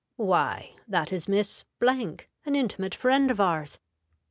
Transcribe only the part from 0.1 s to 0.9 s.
'Why,